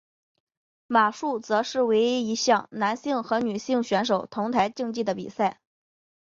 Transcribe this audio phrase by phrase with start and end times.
[0.87, 5.61] 马术则是唯一一项男性和女性选手同台竞技的比赛。